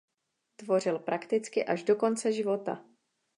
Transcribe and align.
Tvořil 0.55 0.99
prakticky 0.99 1.65
až 1.65 1.83
do 1.83 1.95
konce 1.95 2.31
života. 2.33 2.85